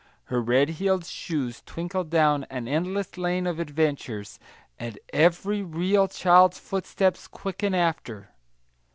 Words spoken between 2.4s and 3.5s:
an endless lane